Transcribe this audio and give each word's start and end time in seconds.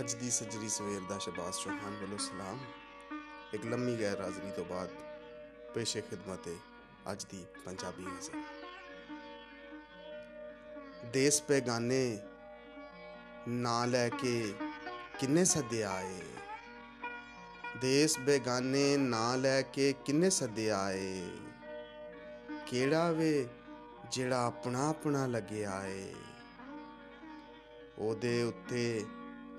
ਅੱਜ 0.00 0.14
ਦੀ 0.14 0.30
ਸਜਰੀ 0.30 0.68
ਸਵੇਰ 0.68 1.00
ਦਾ 1.00 1.18
ਸ਼ਬਾਸ 1.18 1.58
ਚੌਹਾਨ 1.64 1.96
ਵੱਲੋਂ 2.00 2.18
ਸਲਾਮ। 2.18 2.58
ਇੱਕ 3.54 3.66
ਲੰਮੀ 3.66 4.00
ਗੈਰ 4.00 4.20
ਹਾਜ਼ਰੀ 4.20 4.50
ਤੋਂ 4.50 4.64
ਬਾਅਦ 4.64 4.88
ਪੇਸ਼ੇ 5.74 6.00
ਖਿਦਮਤ 6.00 6.48
ਹੈ 6.48 6.54
ਅੱਜ 7.12 7.24
ਦੀ 7.24 7.44
ਪੰਜਾਬੀ 7.64 8.04
ਗਜ਼ਲ 8.04 8.42
ਦੇਸ 11.12 11.42
ਪੈਗਾਨੇ 11.42 12.18
ਨਾਂ 13.48 13.86
ਲੈ 13.86 14.08
ਕੇ 14.08 14.54
ਕਿੰਨੇ 15.18 15.44
ਸੱਦੇ 15.44 15.84
ਆਏ? 15.84 16.20
ਦੇਸ 17.80 18.18
ਬੇਗਾਨੇ 18.18 18.96
ਨਾਂ 18.96 19.38
ਲੈ 19.38 19.62
ਕੇ 19.62 19.94
ਕਿੰਨੇ 20.04 20.30
ਸੱਦੇ 20.30 20.70
ਆਏ? 20.70 21.30
ਕਿਹੜਾ 22.66 23.10
ਵੇ 23.10 23.48
ਜਿਹੜਾ 24.10 24.44
ਆਪਣਾ 24.46 24.88
ਆਪਣਾ 24.88 25.26
ਲੱਗਿਆ 25.26 25.86
ਏ 25.86 26.14
ਉਹਦੇ 27.98 28.42
ਉੱਤੇ 28.42 29.06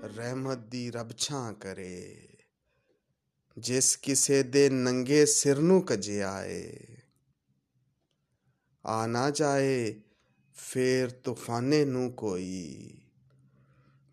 ਰਹਿਮਤ 0.04 0.58
ਦੀ 0.58 0.90
ਰੱਬ 0.90 1.12
ਛਾਂ 1.18 1.52
ਕਰੇ। 1.52 2.28
ਜਿਸ 3.56 3.96
ਕਿਸੇ 3.96 4.42
ਦੇ 4.42 4.68
ਨੰਗੇ 4.70 5.24
ਸਿਰ 5.26 5.58
ਨੂੰ 5.58 5.80
ਕਜਿਆ 5.82 6.44
ਏ 6.44 6.76
ਆ 8.84 9.06
ਨਾ 9.06 9.30
ਜਾਏ, 9.30 9.94
ਫੇਰ 10.54 11.10
ਤੂਫਾਨੇ 11.10 11.84
ਨੂੰ 11.84 12.12
ਕੋਈ। 12.12 13.00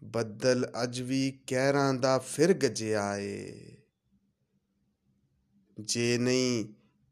ਬੱਦਲ 0.01 0.65
ਅੱਜ 0.83 1.01
ਵੀ 1.01 1.31
ਕਹਿਰਾਂ 1.47 1.93
ਦਾ 1.93 2.17
ਫਿਰ 2.19 2.53
ਗਜਿਆ 2.53 3.15
ਏ 3.17 3.77
ਜੇ 5.77 6.17
ਨਹੀਂ 6.17 6.65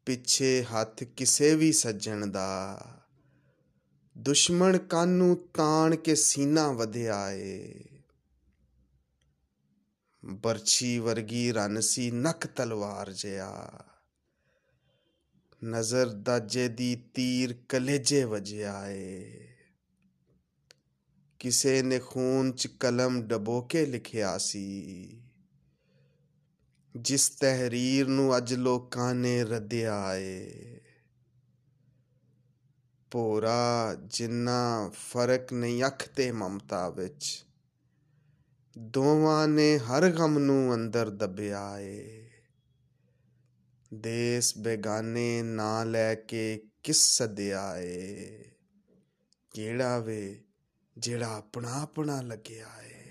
ਪਿੱਛੇ 0.06 0.62
ਹੱਥ 0.62 1.04
ਕਿਸੇ 1.04 1.54
ਵੀ 1.54 1.72
ਸੱਜਣ 1.72 2.26
ਦਾ, 2.26 2.80
ਦੁਸ਼ਮਣ 4.18 4.78
ਕਾਨੂੰ 4.78 5.36
ਤਾਣ 5.54 5.96
ਕੇ 5.96 6.14
ਸੀਨਾ 6.14 6.70
ਵਧਿਆ 6.72 7.30
ਏ 7.30 7.74
ਬਰਛੀ 10.24 10.98
ਵਰਗੀ 10.98 11.52
ਰਨ 11.52 11.80
ਸੀ 11.80 12.10
ਨੱਕ 12.10 12.46
ਤਲਵਾਰ 12.46 13.12
ਜਿਆ 13.12 13.70
ਨਜ਼ਰ 15.64 16.06
ਦਾਜੇ 16.06 16.68
ਦੀ 16.68 16.94
ਤੀਰ 17.14 17.54
ਕਲੇਜੇ 17.68 18.24
ਵਜਿਆ 18.24 18.88
ਏ 18.88 19.48
ਕਿਸੇ 21.38 21.82
ਨੇ 21.82 21.98
ਖੂਨ 21.98 22.52
ਚ 22.52 22.66
ਕਲਮ 22.66 23.22
ਡਬੋ 23.22 23.62
ਕੇ 23.62 23.86
ਲਿਖਿਆ 23.86 24.38
ਸੀ। 24.38 25.22
ਜਿਸ 26.96 27.28
ਤਹਿਰੀਰ 27.28 28.08
ਨੂੰ 28.08 28.36
ਅੱਜ 28.36 28.54
ਲੋਕਾਂ 28.54 29.14
ਨੇ 29.14 29.44
ਰੱਦਿਆ 29.44 30.14
ਏ 30.14 30.80
ਭੋਰਾ 33.10 33.96
ਜਿੰਨਾ 34.04 34.90
ਫ਼ਰਕ 34.94 35.52
ਨਹੀਂ 35.52 35.84
ਅੱਖ 35.84 36.08
ਤੇ 36.08 36.32
ਮਮਤਾ 36.32 36.88
ਵਿੱਚ। 36.88 37.46
ਦੋਵਾਂ 38.78 39.48
ਨੇ 39.48 39.78
ਹਰ 39.78 40.10
ਗਮ 40.10 40.38
ਨੂੰ 40.38 40.74
ਅੰਦਰ 40.74 41.10
ਦਬਿਆ 41.10 41.78
ਏ। 41.78 42.30
ਦੇਸ 43.94 44.58
ਬੇਗਾਨੇ 44.58 45.42
ਨਾ 45.42 45.84
ਲੈ 45.84 46.14
ਕੇ 46.14 46.62
ਕਿਸ 46.82 47.18
ਸਦਿਆ 47.18 47.78
ਏ। 47.78 48.44
ਕਿਹੜਾ 49.50 49.98
ਵੇ 49.98 50.44
ਜਿਹੜਾ 50.98 51.36
ਆਪਣਾ 51.36 51.82
ਆਪਣਾ 51.82 52.20
ਲੱਗਿਆ 52.20 52.66
ਏ। 52.82 53.01